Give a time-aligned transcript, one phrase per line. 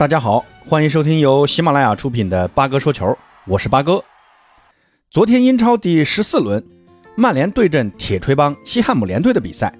[0.00, 3.14] 大家好，欢迎收听由喜马拉雅出品的八哥说球，
[3.46, 4.02] 我是八哥。
[5.10, 6.64] 昨天英超第十四轮，
[7.16, 9.70] 曼联对阵铁锤帮西汉姆联队的比赛，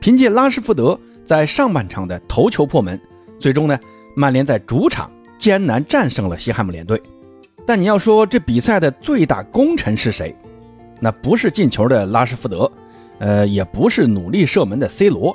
[0.00, 3.00] 凭借拉什福德在上半场的头球破门，
[3.40, 3.80] 最终呢，
[4.14, 7.02] 曼联在主场艰难战胜了西汉姆联队。
[7.66, 10.36] 但你要说这比赛的最大功臣是谁？
[11.00, 12.70] 那不是进球的拉什福德，
[13.18, 15.34] 呃，也不是努力射门的 C 罗，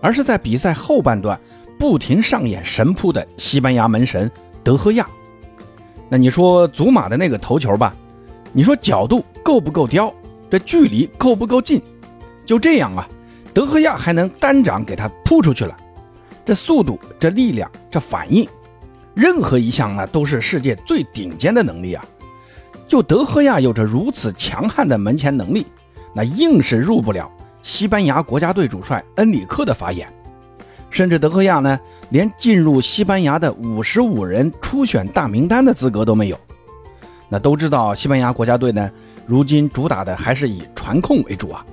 [0.00, 1.36] 而是在比赛后半段。
[1.78, 4.30] 不停上演神扑的西班牙门神
[4.62, 5.06] 德赫亚，
[6.08, 7.94] 那你说祖马的那个头球吧，
[8.52, 10.12] 你说角度够不够刁，
[10.50, 11.82] 这距离够不够近？
[12.46, 13.06] 就这样啊，
[13.52, 15.76] 德赫亚还能单掌给他扑出去了，
[16.44, 18.48] 这速度、这力量、这反应，
[19.14, 22.04] 任何一项呢都是世界最顶尖的能力啊！
[22.86, 25.66] 就德赫亚有着如此强悍的门前能力，
[26.14, 27.30] 那硬是入不了
[27.62, 30.06] 西班牙国家队主帅恩里克的法眼。
[30.94, 31.76] 甚至德赫亚呢，
[32.10, 36.38] 连进入西班牙的五十五人初选大名单的资格都没有。
[37.28, 38.88] 那都知道，西班牙国家队呢，
[39.26, 41.66] 如今主打的还是以传控为主啊。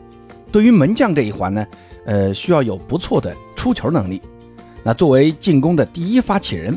[0.51, 1.67] 对于门将这一环呢，
[2.07, 4.19] 呃，需要有不错的出球能力。
[4.81, 6.75] 那作为进攻的第一发起人，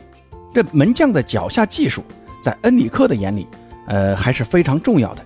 [0.52, 2.02] 这门将的脚下技术，
[2.42, 3.48] 在恩里克的眼里，
[3.86, 5.22] 呃，还是非常重要的。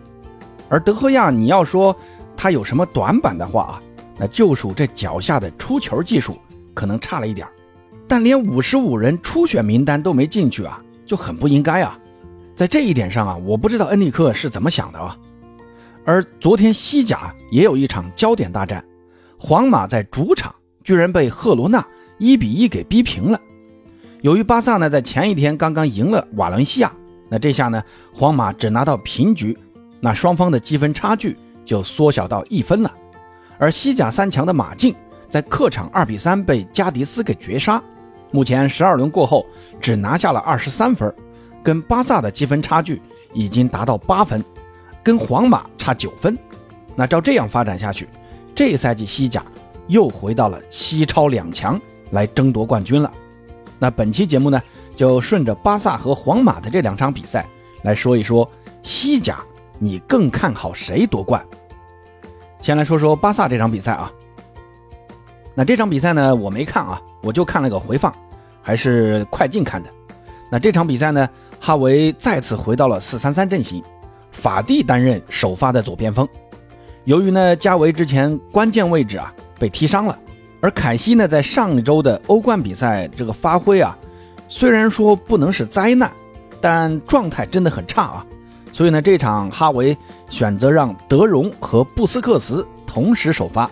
[0.69, 1.95] 而德赫亚，你要说
[2.37, 3.83] 他有什么短板的话啊，
[4.17, 6.39] 那就属这脚下的出球技术。
[6.79, 7.45] 可能差了一点
[8.07, 11.99] 但连五十五人初选名单都没进去啊，就很不应该啊。
[12.55, 15.19] 在这一点上啊，我不知道恩里克是怎么想的啊。
[16.05, 18.85] 而昨天西甲也有一场焦点大战，
[19.37, 20.55] 皇马在主场
[20.85, 21.85] 居然被赫罗纳
[22.19, 23.41] 一比一给逼平了。
[24.23, 26.93] 由于巴萨呢在前一天刚刚赢了瓦伦西亚，
[27.29, 27.83] 那这下呢
[28.15, 29.59] 皇马只拿到平局，
[29.99, 32.95] 那双方的积分差距就缩小到一分了。
[33.59, 34.95] 而西甲三强的马竞。
[35.31, 37.83] 在客场二比三被加迪斯给绝杀，
[38.31, 39.45] 目前十二轮过后
[39.81, 41.13] 只拿下了二十三分，
[41.63, 43.01] 跟巴萨的积分差距
[43.35, 44.43] 已经达到八分，
[45.03, 46.37] 跟皇马差九分。
[46.97, 48.09] 那照这样发展下去，
[48.55, 49.45] 这赛季西甲
[49.87, 53.11] 又回到了西超两强来争夺冠军了。
[53.79, 54.61] 那本期节目呢，
[54.97, 57.45] 就顺着巴萨和皇马的这两场比赛
[57.83, 58.51] 来说一说
[58.83, 59.39] 西甲，
[59.79, 61.45] 你更看好谁夺冠？
[62.61, 64.11] 先来说说巴萨这场比赛啊。
[65.59, 68.15] 那这场比赛呢，我没看啊，我就看了个回放，
[68.63, 69.91] 还是快进看的。
[70.53, 73.83] 那这场比赛呢，哈维再次回到了四三三阵型，
[74.31, 76.29] 法蒂担任首发的左边锋。
[77.07, 80.17] 由于呢，加维之前关键位置啊被踢伤了，
[80.61, 83.99] 而凯西呢在上周的欧冠比赛这个发挥啊，
[84.49, 86.09] 虽然说不能是灾难，
[86.61, 88.25] 但状态真的很差啊。
[88.73, 89.97] 所以呢，这场哈维
[90.31, 93.69] 选择让德容和布斯克茨同时首发。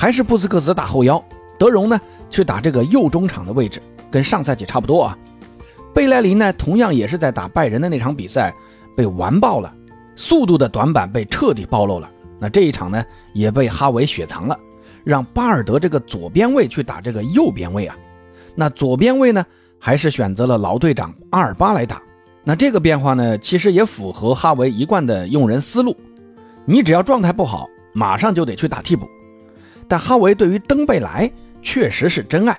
[0.00, 1.22] 还是布斯克茨打后腰，
[1.58, 2.00] 德容呢
[2.30, 5.18] 去打这个右中场的位置，跟上赛季差不多啊。
[5.92, 8.50] 贝莱林呢同样也是在打拜仁的那场比赛
[8.96, 9.70] 被完爆了，
[10.16, 12.08] 速度的短板被彻底暴露了。
[12.38, 14.58] 那这一场呢也被哈维雪藏了，
[15.04, 17.94] 让巴尔德这个左边位去打这个右边位啊。
[18.54, 19.44] 那左边位呢
[19.78, 22.00] 还是选择了老队长阿尔巴来打。
[22.42, 25.94] 那这个变化呢其实也符合哈维一贯的用人思路，
[26.64, 29.06] 你只要状态不好，马上就得去打替补。
[29.90, 31.28] 但哈维对于登贝莱
[31.62, 32.56] 确实是真爱，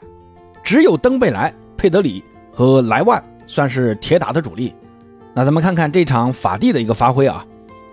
[0.61, 2.21] 只有登贝莱、佩德里
[2.51, 4.75] 和莱万算是铁打的主力。
[5.33, 7.45] 那咱们看看这场法蒂的一个发挥啊，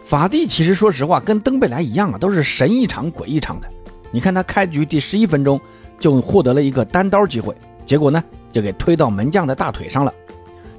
[0.02, 3.68] 法蒂其实说实话跟登贝莱一样啊，都是神一场鬼一场的。
[4.10, 5.60] 你看他开局第十一分钟
[6.00, 7.54] 就获得了一个单刀机会，
[7.86, 8.20] 结果呢
[8.52, 10.12] 就给推到门将的大腿上了。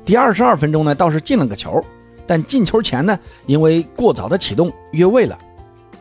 [0.03, 1.81] 第二十二分钟呢倒是进了个球，
[2.27, 5.37] 但进球前呢因为过早的启动越位了。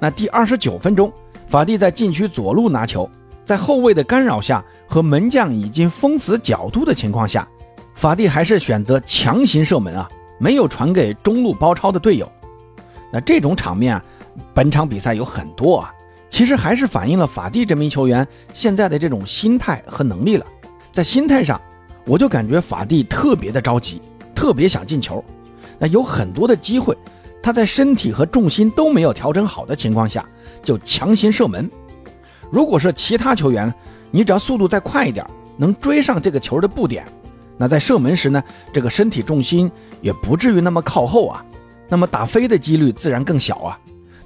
[0.01, 1.13] 那第二十九分钟。
[1.49, 3.09] 法蒂在禁区左路拿球，
[3.43, 7.49] 在后卫的干扰下和门将已经封死角度的情况下，
[7.95, 10.07] 法蒂还是选择强行射门啊，
[10.39, 12.31] 没有传给中路包抄的队友。
[13.11, 14.05] 那这种场面啊，
[14.53, 15.91] 本场比赛有很多啊，
[16.29, 20.45] 其实还是反映了法蒂这名球员现在的这种心态和能力了。
[20.93, 21.59] 在心态上，
[22.05, 24.03] 我就感觉法蒂特别的着急，
[24.35, 25.25] 特别想进球。
[25.79, 26.95] 那有很多的机会，
[27.43, 30.25] 他在身体和重心都没有调整好的情况下。
[30.63, 31.71] 就强行射门。
[32.51, 33.73] 如果是其他球员，
[34.11, 35.25] 你只要速度再快一点，
[35.57, 37.07] 能追上这个球的步点，
[37.57, 38.43] 那在射门时呢，
[38.73, 39.71] 这个身体重心
[40.03, 41.45] 也不至于那么靠后啊，
[41.89, 43.79] 那么打飞的几率自然更小啊。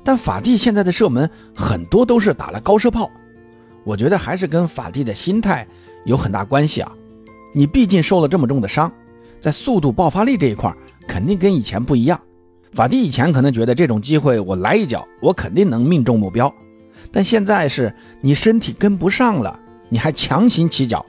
[0.02, 3.08] 但法蒂现在的射门很多都是打了高射炮，
[3.84, 5.66] 我觉得还是跟法蒂的心态
[6.04, 6.90] 有很大关系啊。
[7.54, 8.90] 你毕竟受了这么重的伤，
[9.40, 10.74] 在速度爆发力这一块
[11.06, 12.20] 肯定跟以前不一样。
[12.72, 16.52] 法蒂以前可能觉得这种机会我来一脚，我肯定能命中目标，
[17.10, 19.58] 但现在是你身体跟不上了，
[19.90, 21.04] 你还强行起脚，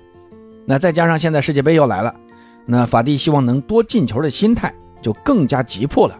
[0.65, 2.13] 那再加上现在世界杯又来了，
[2.65, 6.19] 那法蒂希望能多进球的心态就更加急迫了。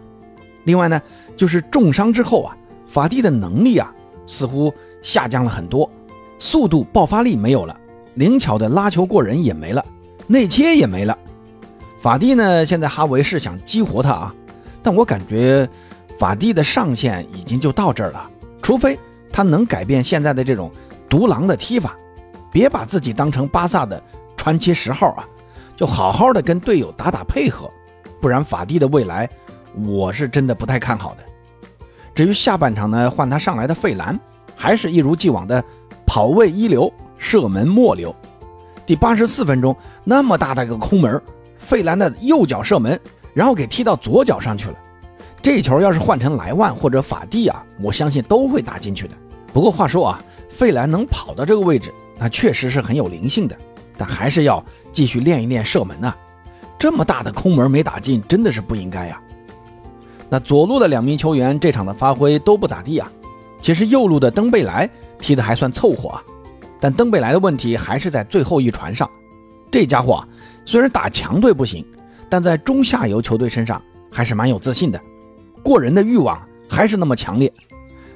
[0.64, 1.02] 另外呢，
[1.36, 2.56] 就是重伤之后啊，
[2.88, 3.94] 法蒂的能力啊
[4.26, 5.90] 似乎下降了很多，
[6.40, 7.78] 速度爆发力没有了，
[8.14, 9.84] 灵巧的拉球过人也没了，
[10.26, 11.18] 内切也没了。
[12.02, 14.36] 法蒂呢，现在哈维是想激活他啊，
[14.84, 15.68] 但我感觉
[16.20, 18.30] 法蒂的上限已经就到这儿了，
[18.62, 19.00] 除非
[19.32, 20.70] 他能改变现在的这种
[21.10, 21.96] 独狼的踢法，
[22.52, 24.04] 别把自己当成巴萨的
[24.36, 25.26] 传奇十号啊，
[25.76, 27.72] 就好好的跟队友打打配合，
[28.22, 29.28] 不然法蒂的未来。
[29.88, 31.24] 我是真的不太看好的。
[32.14, 34.20] 至于下半场呢，换他上来的费兰，
[34.56, 35.64] 还是一如既往的
[36.06, 38.16] 跑位一流，射门末流。
[38.86, 41.20] 第八十四分钟，那么大的一个空门，
[41.58, 43.00] 费兰的右脚射门，
[43.34, 44.76] 然后给踢到左脚上去了。
[45.42, 49.16] 这球要是换成莱万或者法蒂啊，我相信都会打进去的。
[49.52, 53.58] 不过话说啊，费兰能跑到这个位置，那确实是很有灵性的，
[53.98, 56.16] 但还是要继续练一练射门啊。
[56.80, 59.22] 这么大的空门没打进，真的是不应该呀。
[60.30, 63.12] 那左路的两名球员这场的发挥都不咋地啊。
[63.62, 64.90] 其实右路的登贝莱
[65.20, 66.24] 踢得还算凑合啊，
[66.80, 69.10] 但登贝莱的问题还是在最后一传上。
[69.70, 70.28] 这家伙啊，
[70.66, 71.86] 虽然打强队不行，
[72.30, 73.82] 但在中下游球队身上
[74.12, 75.00] 还是蛮有自信的，
[75.64, 77.52] 过人的欲望还是那么强烈。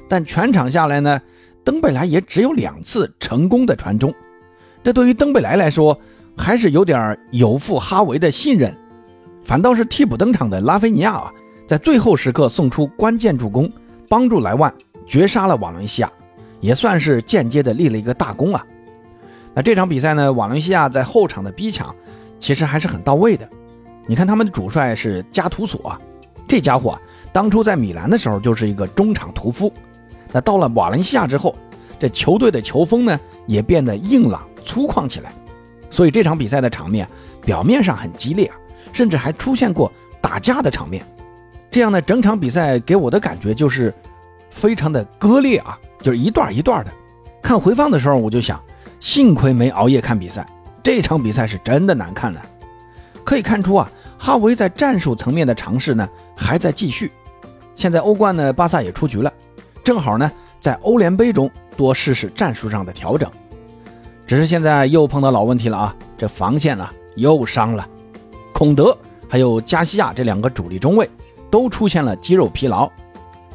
[0.07, 1.21] 但全场下来呢，
[1.63, 4.13] 登贝莱也只有两次成功的传中，
[4.83, 5.99] 这对于登贝莱来说
[6.35, 8.75] 还是有点有负哈维的信任。
[9.43, 11.31] 反倒是替补登场的拉菲尼亚啊。
[11.67, 13.69] 在最后时刻送出关键助攻，
[14.07, 14.73] 帮助莱万
[15.05, 16.09] 绝杀了瓦伦西亚，
[16.61, 18.65] 也算是间接的立了一个大功啊。
[19.53, 21.93] 那这场比赛呢，瓦伦西亚在后场的逼抢
[22.39, 23.49] 其实还是很到位的。
[24.07, 25.95] 你看他们的主帅是加图索，
[26.47, 27.01] 这家伙啊，
[27.31, 29.71] 当初在米兰的时候就是一个中场屠夫。
[30.31, 31.55] 那到了瓦伦西亚之后，
[31.99, 35.31] 这球队的球风呢也变得硬朗粗犷起来。
[35.89, 37.07] 所以这场比赛的场面
[37.41, 38.51] 表面上很激烈，
[38.93, 41.05] 甚至还出现过打架的场面。
[41.69, 43.93] 这样呢，整场比赛给我的感觉就是
[44.49, 46.91] 非常的割裂啊，就是一段一段的。
[47.41, 48.61] 看回放的时候，我就想，
[48.99, 50.45] 幸亏没熬夜看比赛，
[50.81, 52.41] 这场比赛是真的难看了。
[53.23, 57.11] 可以看出啊，哈维在战术层面的尝试呢还在继续。
[57.75, 59.31] 现在欧冠呢，巴萨也出局了，
[59.83, 63.29] 正好呢在欧联杯中多试试战术上的调整。
[64.25, 67.87] 只是现在又碰到老问题了啊，这防线呢又伤了，
[68.53, 68.97] 孔德
[69.29, 71.09] 还有加西亚这两个主力中卫。
[71.49, 72.91] 都出现了肌肉疲劳，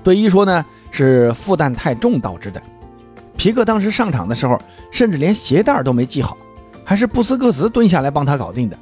[0.03, 2.63] 队医说呢是负担太重导致的。
[3.37, 4.59] 皮克当时上场的时候，
[4.91, 6.35] 甚至连鞋带都没系好，
[6.87, 8.79] 还是布斯克茨蹲下来帮他搞定的。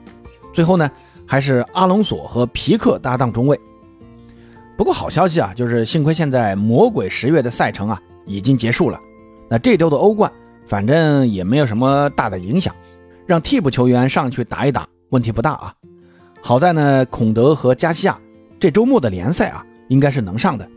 [0.52, 0.88] 最后呢，
[1.30, 3.56] 还是阿隆索和皮克搭档中卫。
[4.76, 8.98] 不过好消息啊，就是幸亏现在魔鬼十月的赛程啊已经结束了，
[9.48, 10.32] 那这周的欧冠
[10.66, 12.74] 反正也没有什么大的影响，
[13.26, 15.72] 让替补球员上去打一打问题不大啊。
[16.42, 18.18] 好在呢，孔德和加西亚。
[18.58, 20.68] 这周末的联赛啊，应该是能上的。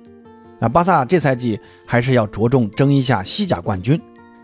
[0.59, 3.99] 那巴萨这赛季还是要着重争一下西甲冠军。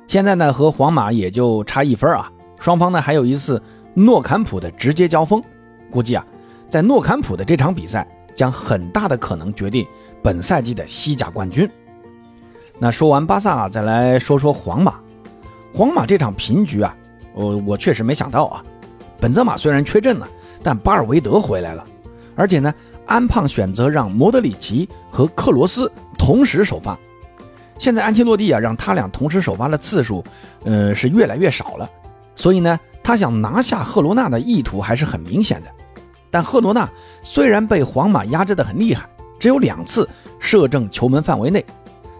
[0.08, 2.32] 现在呢，和皇马也就差一分啊。
[2.60, 3.62] 双方呢还有一次
[3.94, 5.42] 诺坎普的直接交锋，
[5.92, 6.26] 估计啊，
[6.70, 9.86] 在诺坎普的这场比赛将很大的可能决定
[10.24, 11.70] 本赛季的西甲冠军。
[12.78, 14.96] 那说完巴萨，再来说说皇马。
[15.74, 16.96] 皇马这场平局啊，
[17.34, 18.64] 我我确实没想到啊。
[19.20, 20.28] 本泽马虽然缺阵了，
[20.64, 21.84] 但巴尔维德回来了，
[22.36, 22.74] 而且呢。
[23.10, 26.96] 安胖选择让莫德里奇和克罗斯同时首发，
[27.80, 30.24] 现在安切洛蒂啊让他俩同时首发的次数，
[30.64, 31.90] 呃是越来越少了，
[32.36, 35.68] 所以呢，他想拿下赫罗纳的意图还是很明显的。
[36.32, 36.88] 但赫罗纳
[37.24, 40.08] 虽然被皇马压制的很厉害，只有两次
[40.40, 41.66] 射正球门范围内，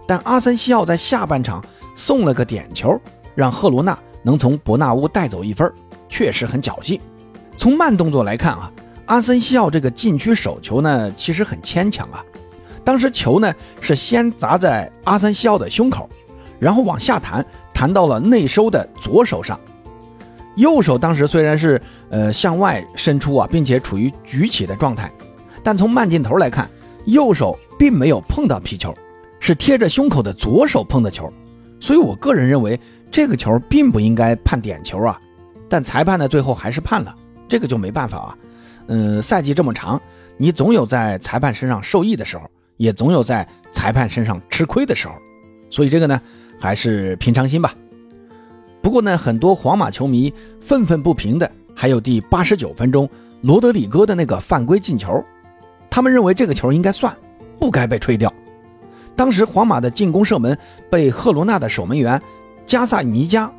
[0.06, 1.64] 但阿森西奥在下半场
[1.96, 3.00] 送了个点球，
[3.34, 5.72] 让赫罗纳能从伯纳乌带走一分，
[6.08, 7.00] 确实很侥幸。
[7.56, 8.70] 从慢动作来看啊。
[9.06, 12.24] 阿森西奥这个禁区手球呢，其实很牵强啊。
[12.84, 16.08] 当时球呢是先砸在阿森西奥的胸口，
[16.60, 17.44] 然后往下弹，
[17.74, 19.58] 弹到了内收的左手上。
[20.56, 21.80] 右手当时虽然是
[22.10, 25.10] 呃向外伸出啊，并且处于举起的状态，
[25.62, 26.68] 但从慢镜头来看，
[27.06, 28.94] 右手并没有碰到皮球，
[29.38, 31.32] 是贴着胸口的左手碰的球。
[31.78, 32.78] 所以我个人认为
[33.10, 35.18] 这个球并不应该判点球啊。
[35.68, 37.14] 但裁判呢最后还是判了，
[37.48, 38.36] 这个就没办法啊。
[38.88, 40.00] 嗯，赛季这么长，
[40.36, 42.42] 你总有在裁判身上受益的时候，
[42.76, 45.14] 也总有在裁判身上吃亏的时候，
[45.70, 46.20] 所以这个呢，
[46.58, 47.72] 还是平常心吧。
[48.82, 53.08] 不过呢，很多皇马球迷愤愤不平的，还有第八十九分钟
[53.42, 55.22] 罗德里戈的那个犯规进球，
[55.90, 57.14] 他们认为这个球应该算，
[57.58, 58.32] 不该被吹掉。
[59.14, 60.56] 当时皇马的进攻射门
[60.88, 62.20] 被赫罗纳的守门员
[62.64, 63.52] 加萨尼加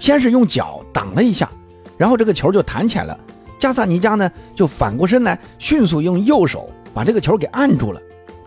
[0.00, 1.48] 先是用脚挡了一下，
[1.96, 3.18] 然后这个球就弹起来了。
[3.58, 8.00] 加萨尼加呢就反过身来，迅速用右手把这个球给按住了，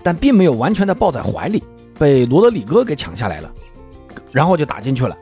[0.03, 1.63] 但并没有完全的抱在怀里，
[1.97, 3.49] 被罗德里戈给抢下来了，
[4.33, 5.15] 然后就打进去了。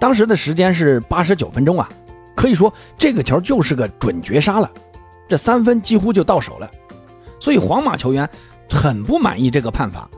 [0.00, 1.88] 当时的时间是八十九分钟啊，
[2.34, 4.68] 可以说这个球就是个准绝杀了，
[5.28, 6.68] 这三分几乎就到手了。
[7.38, 8.28] 所以皇马球员
[8.70, 10.08] 很不满意这个判罚。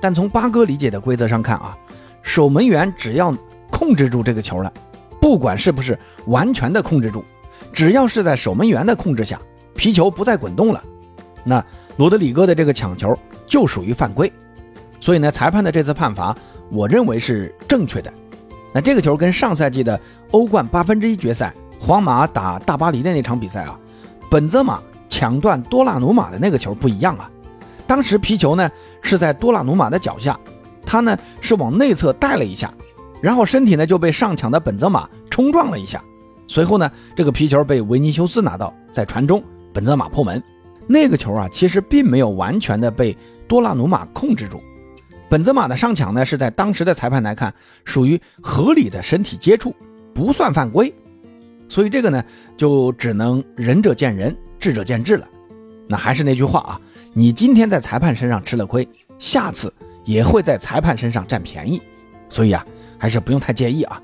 [0.00, 1.76] 但从八哥理解的规则上看啊，
[2.22, 3.34] 守门员只要
[3.70, 4.72] 控制住这个球了，
[5.20, 7.22] 不管是不是完全的控制住，
[7.72, 9.38] 只要是在守门员的控制下，
[9.74, 10.82] 皮球不再滚动了，
[11.44, 11.62] 那
[11.98, 14.32] 罗德里戈的这个抢球就属于犯规。
[15.00, 16.34] 所以呢，裁判的这次判罚，
[16.70, 18.10] 我认为是正确的。
[18.80, 19.98] 这个球跟上赛季的
[20.30, 23.78] 欧冠八分之一决赛皇马打大巴黎的那场比赛啊，
[24.30, 27.30] 本泽马抢断多纳鲁马的那个球不一样啊。
[27.86, 28.70] 当时皮球呢
[29.00, 30.38] 是在多纳鲁马的脚下，
[30.84, 32.72] 他呢是往内侧带了一下，
[33.22, 36.02] 然后身体呢就被上抢的本泽马冲撞了一下，
[36.46, 39.42] 随后呢这个皮球被维尼修斯拿到，在传中，
[39.72, 40.42] 本泽马破门。
[40.86, 43.16] 那个球啊其实并没有完全的被
[43.46, 44.60] 多纳鲁马控制住，
[45.28, 47.52] 本泽马的上抢呢是在当时的裁判来看
[47.84, 49.74] 属于合理的身体接触，
[50.14, 50.92] 不算犯规，
[51.68, 52.24] 所以这个呢
[52.56, 55.28] 就只能仁者见仁，智者见智了。
[55.86, 56.80] 那还是那句话啊。
[57.14, 59.72] 你今天在裁判身上吃了亏，下次
[60.04, 61.80] 也会在裁判身上占便宜，
[62.28, 62.64] 所以啊，
[62.96, 64.00] 还是不用太介意啊。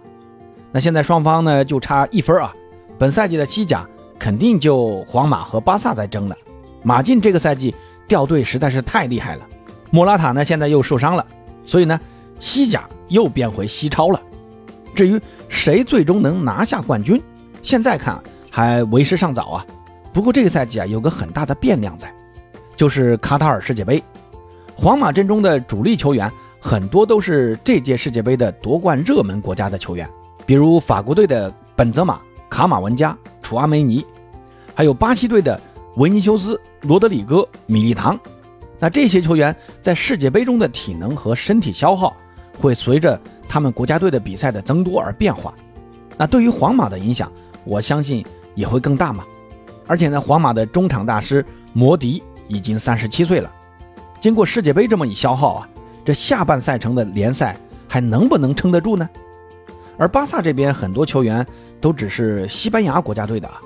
[0.73, 2.53] 那现在双方呢就差一分啊，
[2.99, 3.87] 本赛季的西甲
[4.19, 6.37] 肯定就皇马和巴萨在争了。
[6.83, 7.75] 马竞这个赛季
[8.09, 9.47] 掉队实在是太厉害了，
[9.95, 11.25] 莫拉塔呢现在又受伤了，
[11.65, 12.01] 所以呢，
[12.41, 14.21] 西甲又变回西超了。
[14.93, 17.23] 至于谁最终能拿下冠军，
[17.63, 18.21] 现在看
[18.51, 19.67] 还为时尚早啊。
[20.13, 22.13] 不过这个赛季啊有个很大的变量在。
[22.75, 24.03] 就是卡塔尔世界杯，
[24.75, 30.11] 皇马阵中的主力球员很多都是这届世界杯的夺冠热门国家的球员，
[30.45, 32.21] 比如法国队的本泽马、
[32.51, 34.05] 卡马文加、楚阿梅尼，
[34.75, 35.61] 还有巴西队的
[35.99, 38.19] 维尼修斯、罗德里戈、米利唐。
[38.79, 42.17] 那这些球员在世界杯中的体能和身体消耗
[42.61, 45.55] 会随着他们国家队的比赛的增多而变化。
[46.17, 47.31] 那对于皇马的影响，
[47.65, 49.25] 我相信也会更大嘛。
[49.87, 52.23] 而且呢，皇马的中场大师摩迪。
[52.47, 53.51] 已经三十七岁了，
[54.21, 55.69] 经过世界杯这么一消耗啊，
[56.05, 57.57] 这下半赛程的联赛
[57.89, 59.09] 还能不能撑得住呢？
[59.97, 61.45] 而巴萨这边很多球员
[61.81, 63.59] 都只是西班牙国家队的啊，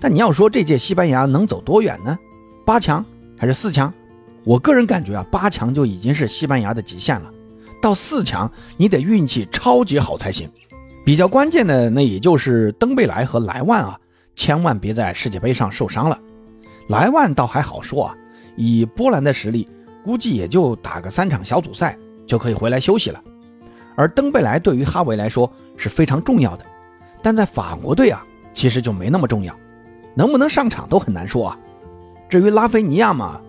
[0.00, 2.18] 但你要说这届西班牙能走多远呢？
[2.66, 3.04] 八强
[3.38, 3.94] 还是四强？
[4.44, 7.30] 我个人感觉啊，八强就已经是西班牙的极限了，
[7.82, 10.50] 到四强你得运气超级好才行。
[11.04, 13.98] 比较关键的那也就是登贝莱和莱万啊，
[14.34, 16.18] 千万别在世界杯上受伤了。
[16.88, 18.14] 莱万倒还好说啊，
[18.56, 19.68] 以波兰的实力，
[20.04, 23.22] 估计也就打个三场小组赛就可以回来休息了。
[23.96, 26.64] 而登贝莱对于哈维来说是非常重要的，
[27.22, 29.54] 但在法国队啊，其实就没那么重要，
[30.14, 31.58] 能不能上场都很难说啊。
[32.28, 33.40] 至于拉菲尼亚嘛，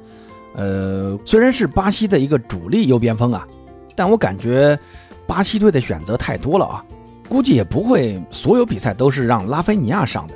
[0.54, 3.48] 呃，虽然是巴西的一个主力右边锋啊，
[3.96, 4.78] 但我感觉
[5.26, 6.86] 巴西队的选择太多了啊，
[7.30, 10.34] 估计也不会所有比赛都是让拉菲尼亚上的，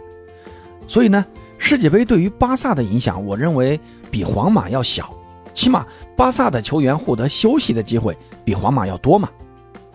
[0.87, 1.25] 所以呢。
[1.57, 3.79] 世界杯对于巴萨的影响，我认为
[4.11, 5.09] 比皇马要小，
[5.53, 9.27] 起码巴萨的球员获得休息的机会比皇马要多嘛。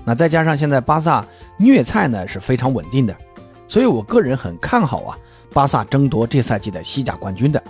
[0.03, 1.25] 那再加上现在巴萨
[1.59, 3.15] 虐菜呢是非常稳定的，
[3.69, 5.17] 所以我个人很看好啊，
[5.53, 7.63] 巴萨争夺这赛季的西甲冠军的。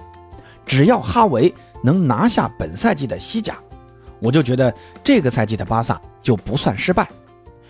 [0.65, 3.55] 只要哈维能拿下本赛季的西甲，
[4.21, 4.73] 我就觉得
[5.03, 7.09] 这个赛季的巴萨就不算失败，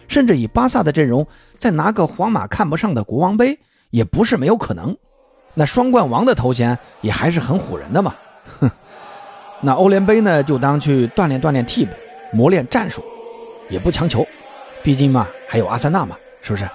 [0.09, 1.27] 甚至以巴萨的阵容
[1.59, 3.59] 再拿个皇马看不上的国王杯
[3.91, 4.97] 也不是没有可能。
[5.55, 8.15] 那双冠王的头衔也还是很唬人的嘛，
[8.61, 8.71] 哼。
[9.63, 11.93] 那欧联杯呢，就当去锻炼锻炼替补，
[12.33, 13.05] 磨练战术，
[13.69, 14.27] 也不强求，
[14.83, 16.67] 毕竟嘛，还有阿森纳嘛，是不是？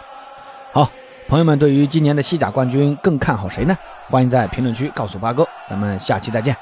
[0.71, 0.87] 好，
[1.27, 3.75] 朋友们，对于今年的西甲冠军更看好谁呢？
[4.11, 6.55] 欢迎在评论区告诉八哥，咱们下期再见。